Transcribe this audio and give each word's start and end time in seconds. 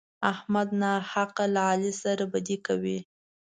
احمد 0.31 0.67
ناحقه 0.81 1.45
له 1.53 1.61
علي 1.71 1.93
سره 2.03 2.23
بدي 2.33 2.57
کوي. 2.67 2.99